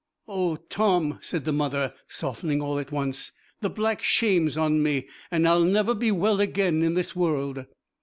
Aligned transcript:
'Oh 0.27 0.55
Tom,' 0.55 1.19
said 1.21 1.45
the 1.45 1.51
mother, 1.53 1.93
softening 2.07 2.59
all 2.59 2.79
at 2.79 2.91
once, 2.91 3.31
'the 3.59 3.69
black 3.69 4.01
shame's 4.01 4.57
on 4.57 4.81
me, 4.81 5.07
and 5.29 5.47
I'll 5.47 5.63
never 5.63 5.93
be 5.93 6.11
well 6.11 6.41
again 6.41 6.81
in 6.81 6.95
this 6.95 7.15
world.' 7.15 7.65